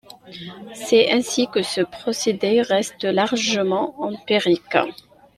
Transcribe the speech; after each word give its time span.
C'est 0.73 1.11
ainsi 1.11 1.45
que 1.47 1.61
ce 1.61 1.81
procédé 1.81 2.63
reste 2.63 3.03
largement 3.03 3.93
empirique. 4.01 4.75